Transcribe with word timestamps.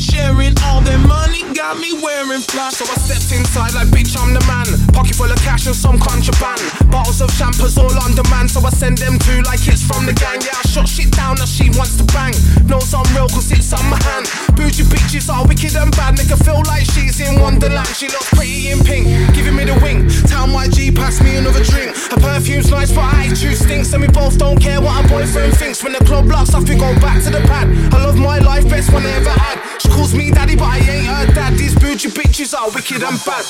sharing 0.00 0.56
all 0.62 0.80
their 0.82 0.98
money. 0.98 1.27
Got 1.68 1.84
me 1.84 1.92
wearing 2.00 2.40
fly. 2.40 2.72
So 2.72 2.88
I 2.88 2.96
stepped 2.96 3.28
inside 3.28 3.76
like, 3.76 3.92
bitch, 3.92 4.16
I'm 4.16 4.32
the 4.32 4.40
man. 4.48 4.64
Pocket 4.96 5.12
full 5.12 5.28
of 5.28 5.36
cash 5.44 5.68
and 5.68 5.76
some 5.76 6.00
contraband. 6.00 6.64
Bottles 6.88 7.20
of 7.20 7.28
champers 7.36 7.76
all 7.76 7.92
on 8.00 8.16
demand, 8.16 8.48
so 8.48 8.64
I 8.64 8.72
send 8.72 8.96
them 8.96 9.20
to 9.20 9.44
like 9.44 9.60
it's 9.68 9.84
from 9.84 10.08
the 10.08 10.16
gang. 10.16 10.40
Yeah, 10.40 10.56
I 10.56 10.64
shot 10.64 10.88
shit 10.88 11.12
down, 11.12 11.36
now 11.36 11.44
she 11.44 11.68
wants 11.76 12.00
to 12.00 12.08
bang. 12.08 12.32
Knows 12.64 12.88
I'm 12.96 13.04
real, 13.12 13.28
cause 13.28 13.52
it's 13.52 13.68
on 13.76 13.84
my 13.92 14.00
hand. 14.00 14.32
Bougie 14.56 14.88
bitches 14.88 15.28
are 15.28 15.44
wicked 15.44 15.76
and 15.76 15.92
bad, 15.92 16.16
her 16.16 16.40
feel 16.40 16.64
like 16.64 16.88
she's 16.88 17.20
in 17.20 17.36
Wonderland. 17.36 17.92
She 17.92 18.08
looks 18.08 18.32
pretty 18.32 18.72
in 18.72 18.80
pink, 18.80 19.04
giving 19.36 19.52
me 19.52 19.68
the 19.68 19.76
wink. 19.84 20.08
Town 20.24 20.56
YG, 20.56 20.96
pass 20.96 21.20
me 21.20 21.36
another 21.36 21.60
drink. 21.68 21.92
Her 22.08 22.16
perfume's 22.16 22.72
nice, 22.72 22.88
but 22.96 23.04
I 23.12 23.28
too 23.36 23.52
stinks. 23.52 23.92
And 23.92 24.00
we 24.00 24.08
both 24.08 24.40
don't 24.40 24.56
care 24.56 24.80
what 24.80 25.04
our 25.04 25.06
boyfriend 25.20 25.52
thinks. 25.60 25.84
When 25.84 25.92
the 25.92 26.00
club 26.08 26.32
locks 26.32 26.56
off, 26.56 26.64
we 26.64 26.80
go 26.80 26.96
back 27.04 27.20
to 27.24 27.30
the 27.30 27.44
pad. 27.44 27.68
I 27.92 28.08
love 28.08 28.16
my 28.16 28.38
life, 28.38 28.64
best 28.72 28.88
one 28.88 29.04
I 29.04 29.12
ever 29.20 29.36
had. 29.36 29.77
Calls 29.98 30.14
me 30.14 30.30
daddy, 30.30 30.54
but 30.54 30.68
I 30.70 30.78
ain't 30.78 31.06
her 31.06 31.26
dad. 31.34 31.58
These 31.58 31.74
bougie 31.74 32.08
bitches 32.10 32.54
are 32.56 32.70
wicked 32.70 33.02
and 33.02 33.18
bad. 33.26 33.44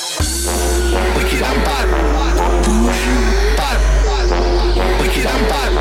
Wicked 1.15 1.43
and 1.45 1.61
bad. 1.61 1.87
Bad. 3.55 3.77
Wicked 4.99 5.25
and 5.29 5.45
bad. 5.45 5.71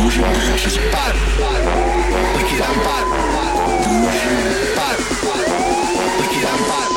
Bougie 0.00 0.24
bitches 0.24 0.78
bad. 0.90 1.14
Wicked 2.32 2.60
and 2.64 2.80
bad. 2.80 3.04
Bad. 4.78 4.98
Wicked 6.16 6.44
and 6.48 6.62
bad. 6.64 6.90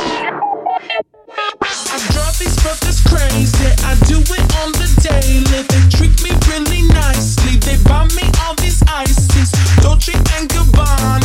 I 1.59 1.97
drive 2.07 2.39
these 2.39 2.55
brothers 2.63 3.03
crazy. 3.03 3.67
I 3.83 3.99
do 4.07 4.23
it 4.23 4.47
on 4.63 4.71
the 4.79 4.88
daily. 5.03 5.63
They 5.67 5.83
treat 5.91 6.15
me 6.23 6.31
really 6.47 6.88
nicely. 6.88 7.59
They 7.59 7.75
buy 7.83 8.07
me 8.15 8.31
all 8.47 8.55
these 8.55 8.81
ices. 8.88 9.51
Dolce 9.83 10.13
and 10.39 10.47
Gabbana, 10.47 11.22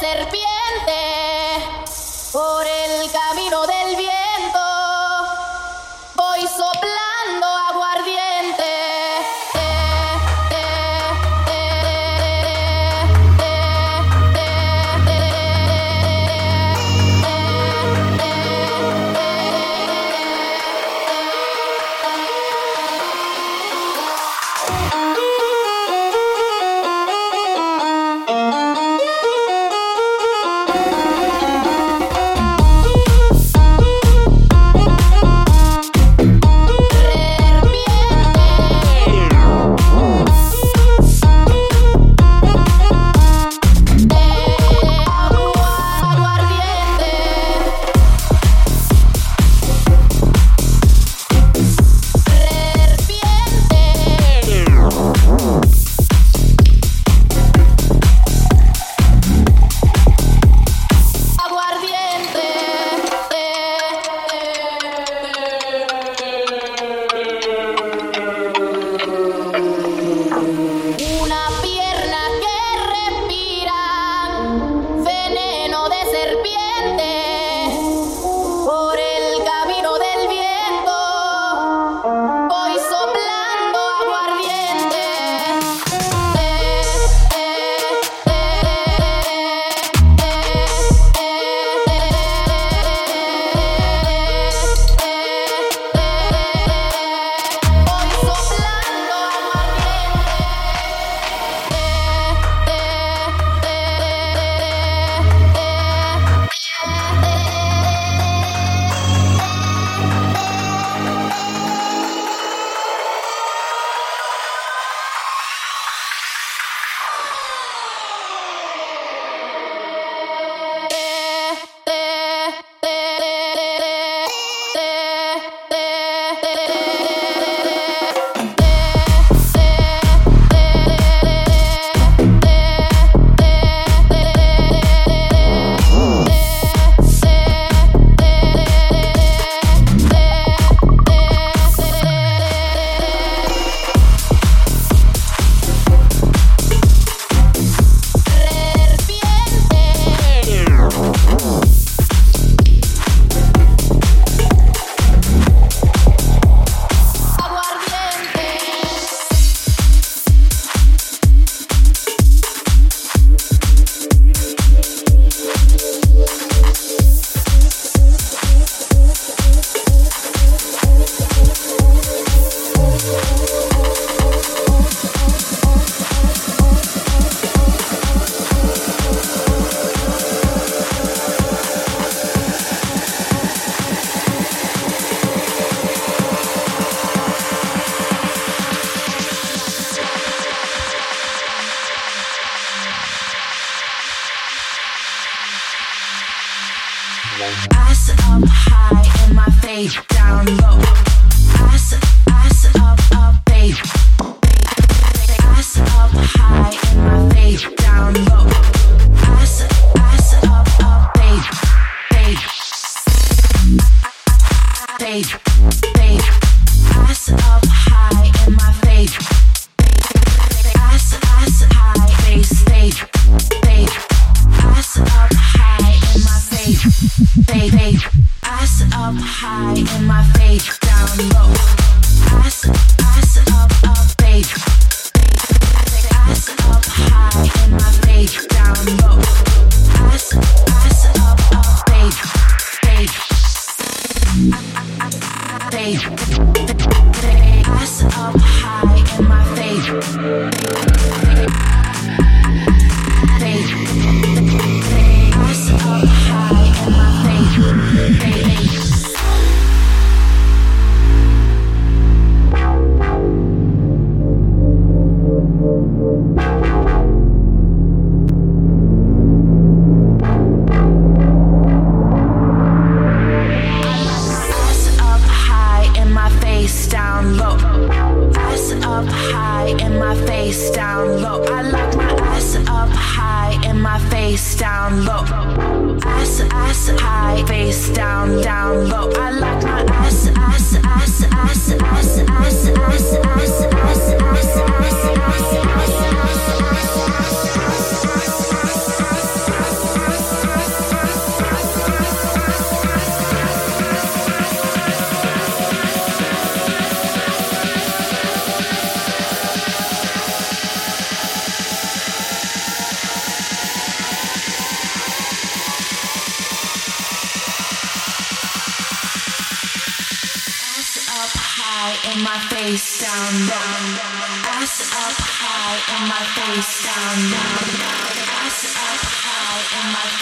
serpiente 0.00 0.40
por 2.32 2.66
el 2.66 3.10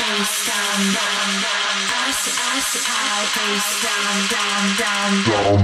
face 0.08 0.46
down, 0.46 0.80
down, 0.94 1.28
down. 1.42 1.74
Ass, 2.06 2.22
ass, 2.40 2.72
out, 2.88 3.26
face 3.36 3.70
down, 3.84 4.14
down, 4.32 4.64
down. 4.80 5.12
Down. 5.28 5.58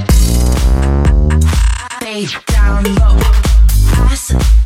Face 2.01 2.37
down 2.47 2.83
low. 2.95 3.17
Ass. 4.11 4.64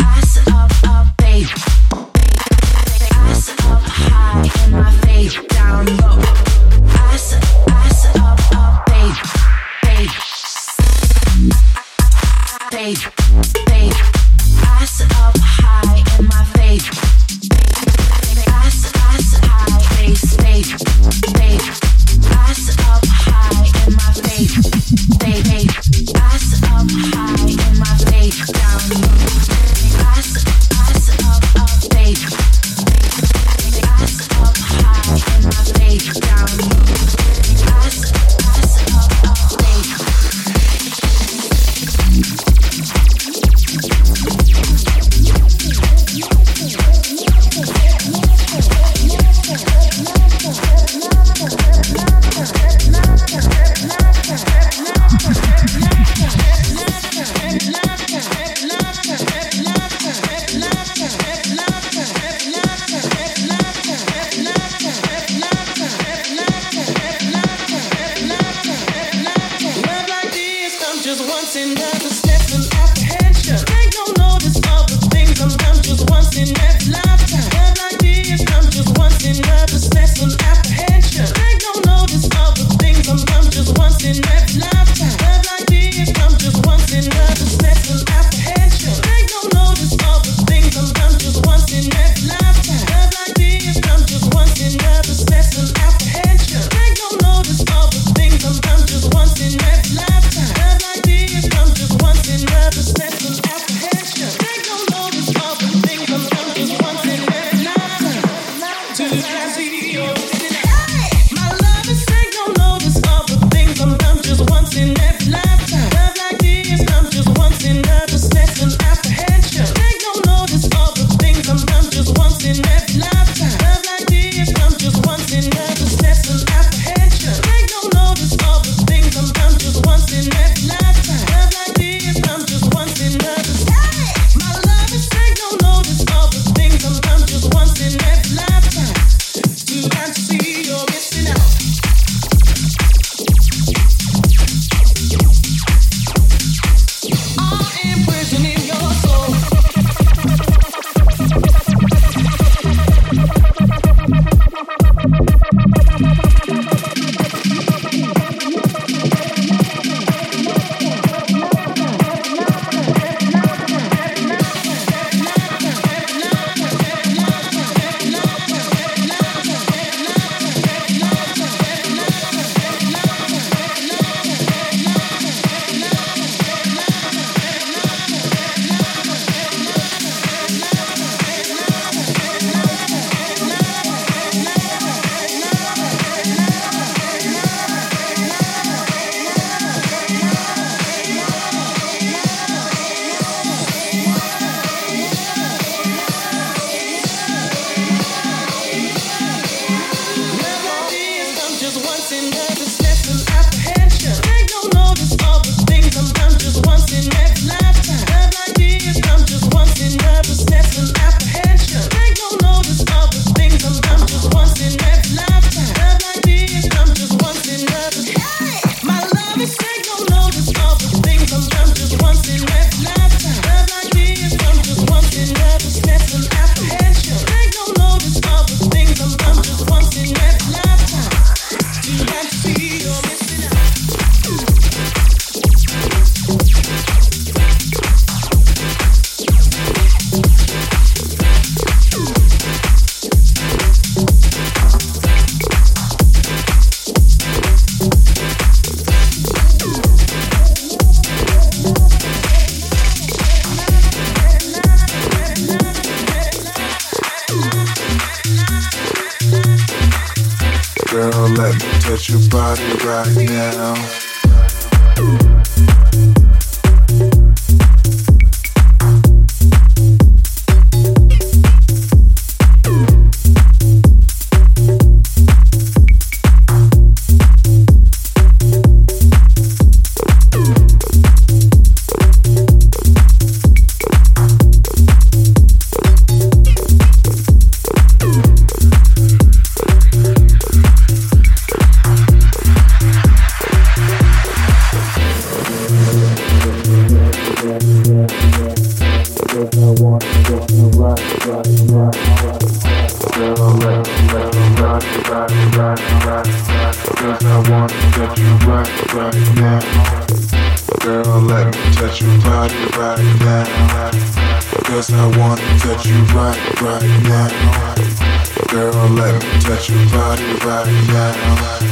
body, 319.98 320.32
body, 320.46 320.78
body, 320.94 321.26
body. 321.42 321.70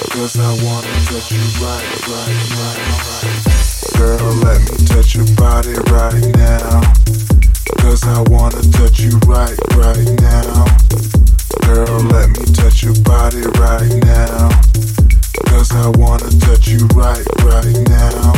Because 0.00 0.40
I 0.40 0.48
wanna 0.64 0.88
touch 1.04 1.30
you 1.30 1.44
right, 1.60 1.84
right, 2.08 2.40
right, 2.56 2.80
right. 3.04 3.36
Girl, 3.98 4.32
let 4.40 4.60
me 4.64 4.86
touch 4.86 5.14
your 5.14 5.28
body 5.36 5.76
right 5.92 6.24
now. 6.40 6.80
Because 7.68 8.02
I 8.04 8.24
wanna 8.32 8.62
touch 8.72 8.98
you 8.98 9.12
right, 9.28 9.58
right 9.76 10.08
now. 10.24 10.64
Girl, 11.68 12.00
let 12.16 12.30
me 12.32 12.44
touch 12.56 12.82
your 12.82 12.96
body 13.04 13.44
right 13.60 13.92
now. 14.08 14.48
Cause 15.52 15.70
I 15.72 15.88
wanna 16.00 16.30
touch 16.40 16.68
you 16.68 16.80
right, 16.96 17.26
right 17.44 17.76
now. 17.92 18.32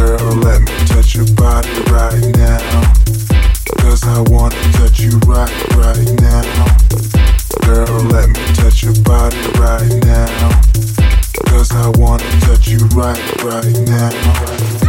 Girl, 0.00 0.32
let 0.40 0.62
me 0.62 0.76
touch 0.88 1.14
your 1.14 1.28
body 1.36 1.76
right 1.92 2.24
now. 2.40 2.92
Cause 3.84 4.02
I 4.04 4.20
wanna 4.32 4.56
touch 4.72 4.98
you 4.98 5.12
right, 5.28 5.52
right 5.76 6.08
now 6.22 7.19
girl, 7.74 8.00
let 8.10 8.28
me 8.28 8.44
touch 8.54 8.82
your 8.82 8.94
body 9.02 9.36
right 9.58 10.04
now. 10.04 10.60
Cause 11.46 11.70
I 11.72 11.88
wanna 11.96 12.24
touch 12.40 12.68
you 12.68 12.78
right, 12.96 13.42
right 13.42 13.78
now. 13.86 14.79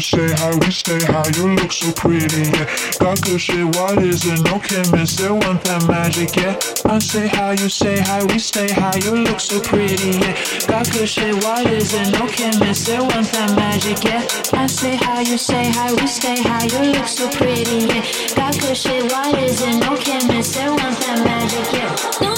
You 0.00 0.28
say 0.28 0.34
how 0.36 0.56
we 0.56 0.70
stay, 0.70 0.98
how 1.12 1.22
you 1.36 1.54
look 1.56 1.70
so 1.70 1.92
pretty, 1.92 2.48
yeah. 2.48 2.64
Got 3.00 3.20
good 3.20 3.38
shit, 3.38 3.66
what 3.76 3.98
is 4.02 4.24
it? 4.24 4.40
No 4.48 4.56
miss 4.96 5.20
it, 5.20 5.30
want 5.30 5.62
that 5.64 5.84
magic, 5.88 6.34
yeah. 6.36 6.56
I 6.90 6.98
say 6.98 7.26
how 7.28 7.50
you 7.50 7.68
say 7.68 7.98
how 7.98 8.24
we 8.24 8.38
stay, 8.38 8.70
how 8.70 8.96
you 8.96 9.12
look 9.24 9.38
so 9.38 9.60
pretty, 9.60 10.16
yeah. 10.16 10.32
Got 10.66 10.90
good 10.92 11.06
shit, 11.06 11.34
what 11.44 11.66
is 11.66 11.92
it? 11.92 12.12
No 12.12 12.24
miss 12.64 12.88
it, 12.88 12.98
want 12.98 13.28
that 13.32 13.52
magic, 13.54 14.02
yeah. 14.02 14.26
I 14.54 14.66
say 14.68 14.96
how 14.96 15.20
you 15.20 15.36
say 15.36 15.70
how 15.70 15.94
we 15.94 16.06
stay, 16.06 16.40
how 16.40 16.64
you 16.64 16.92
look 16.92 17.06
so 17.06 17.28
pretty, 17.28 17.84
yeah. 17.84 18.02
Got 18.34 18.58
good 18.58 18.76
shit, 18.76 19.04
what 19.12 19.38
is 19.38 19.60
it? 19.60 19.80
No 19.80 19.90
miss 20.32 20.56
it, 20.56 20.66
want 20.66 20.96
that 20.96 21.20
magic, 21.26 21.72
yeah. 21.74 22.29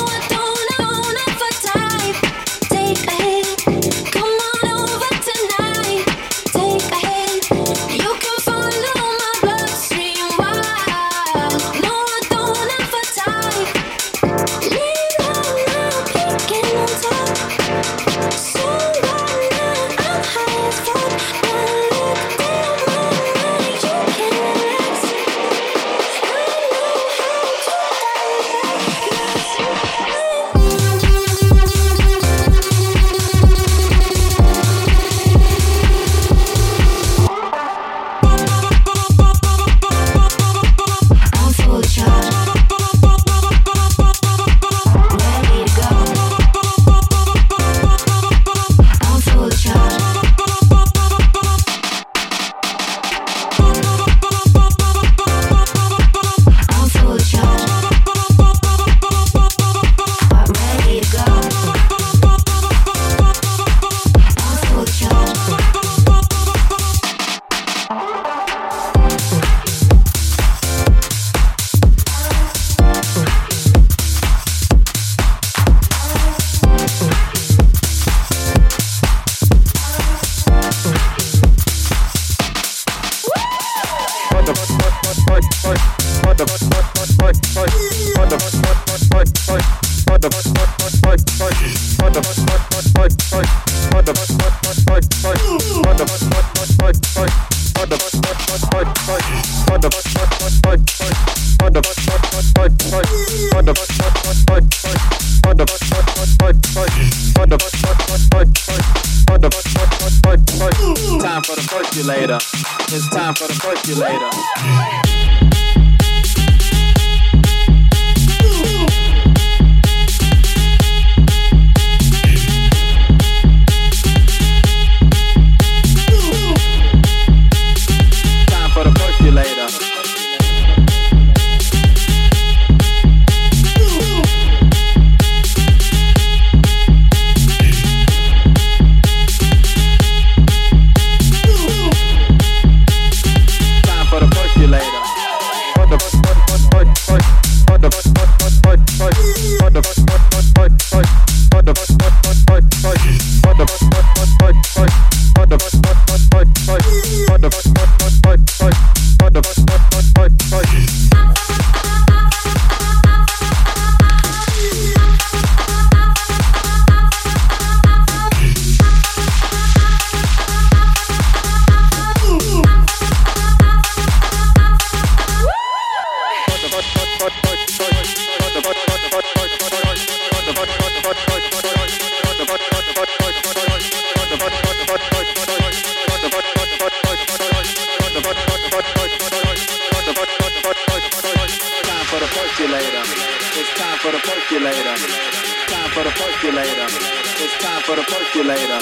time 197.83 197.97
for 197.97 197.97
the 197.97 198.03
percolator. 198.03 198.81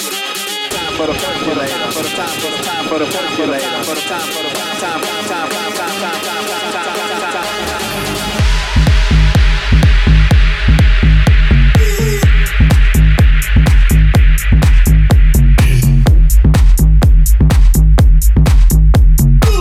Time 0.69 0.93
for 0.95 1.07
the 1.07 1.13
percolator. 1.13 1.91
For 1.91 2.03
the 2.03 2.09
time 2.09 2.39
for 2.39 2.51
the 2.51 2.57
time 2.63 2.87
for 2.87 2.99
the 2.99 3.05
percolator. 3.05 3.83
For 3.83 3.95
the 3.95 4.01
time 4.01 4.21
for 4.21 4.43
the 4.43 4.49
time 4.53 4.77
time 4.79 5.01
time 5.01 5.49
time 5.49 5.71
time 5.71 6.21
time 6.21 6.45
time 6.51 6.73
time 6.73 6.95
time 7.01 7.31
time. 7.31 7.81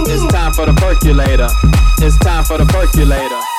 It's 0.06 0.24
time 0.32 0.52
for 0.52 0.66
the 0.66 0.72
percolator. 0.74 1.48
It's 2.04 2.18
time 2.18 2.44
for 2.44 2.58
the 2.58 2.66
percolator. 2.66 3.49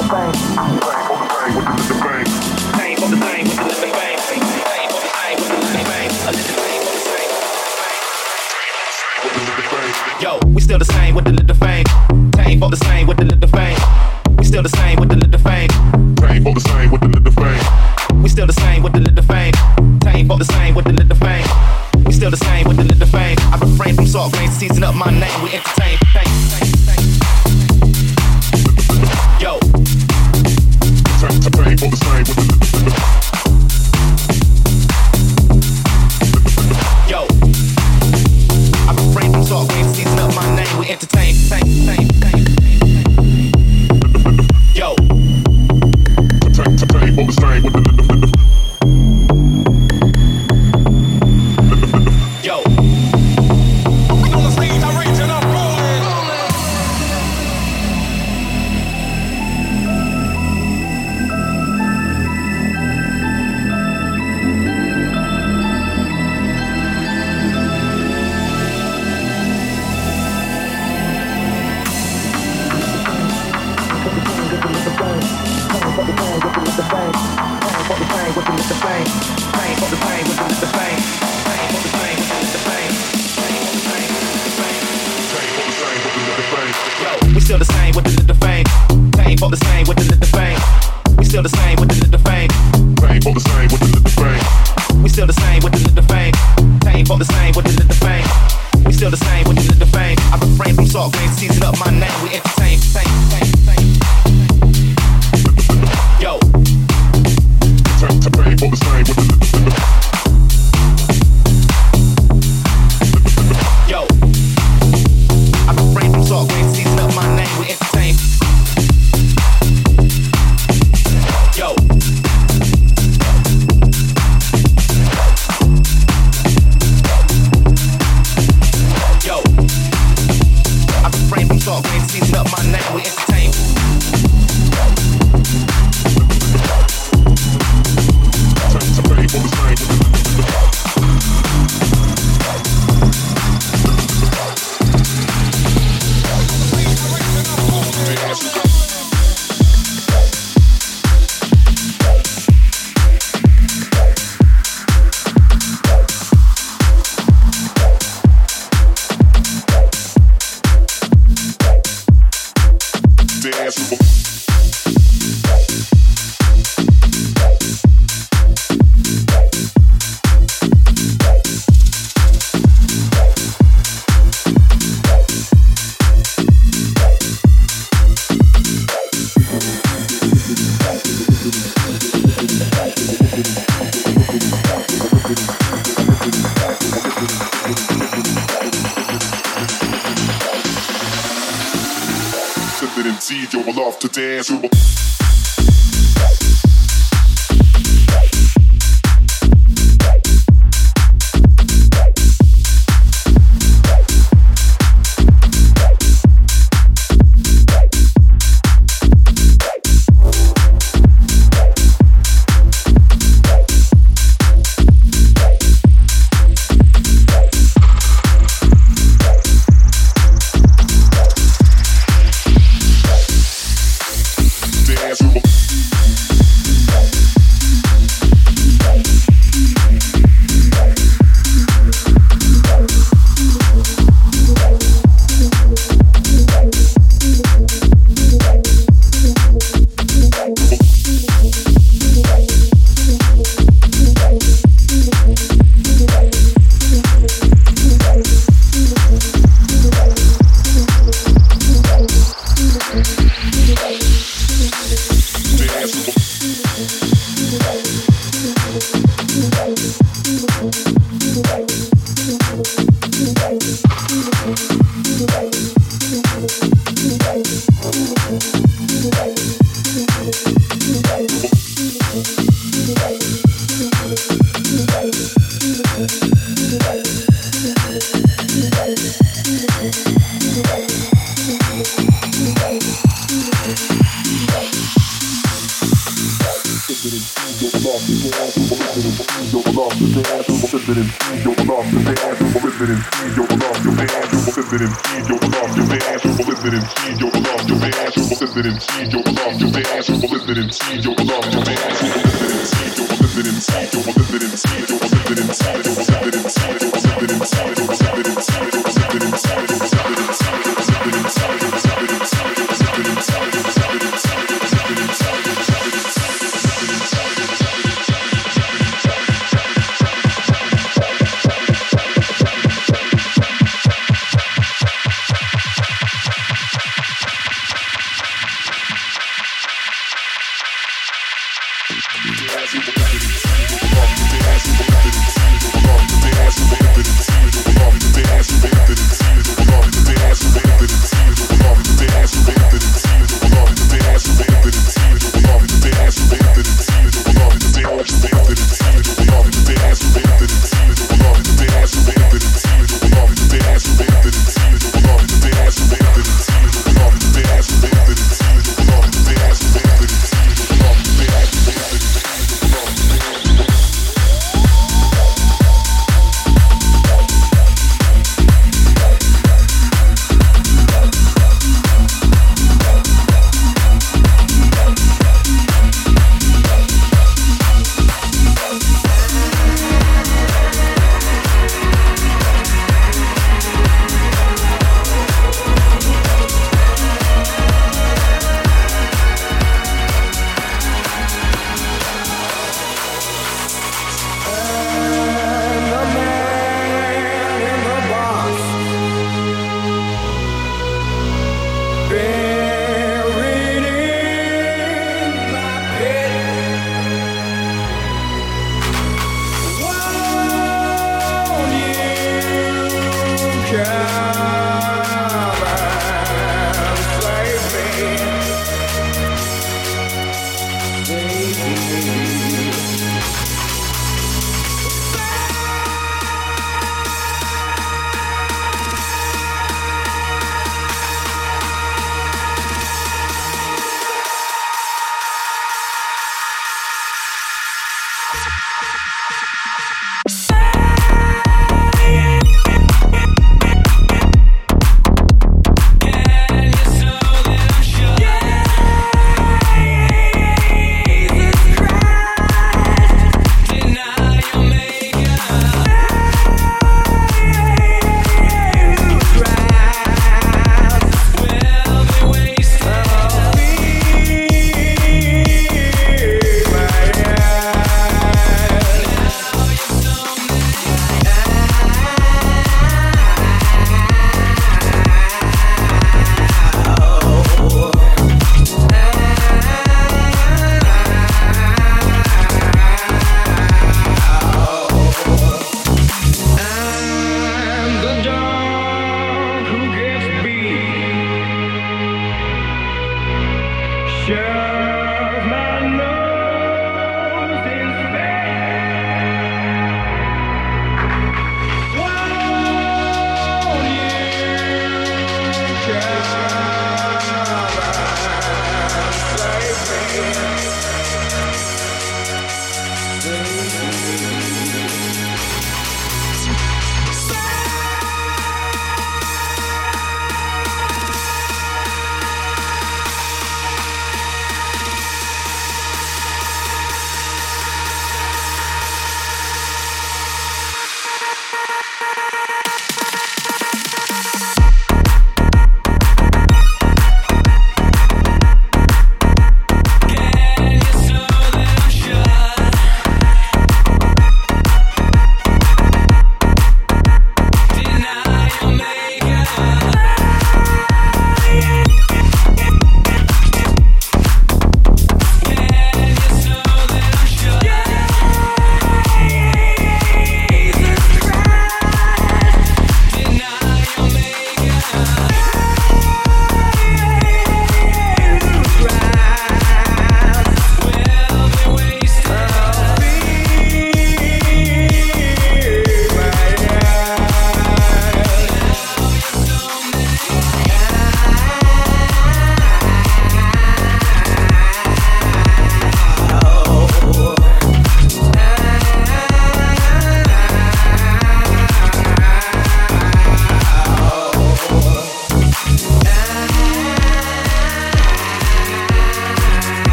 the 0.00 0.08
bank. 0.08 0.39